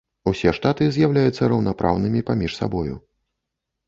Усе 0.29 0.51
штаты 0.57 0.85
з'яўляюцца 0.95 1.49
раўнапраўнымі 1.53 2.23
паміж 2.31 2.57
сабою. 2.61 2.97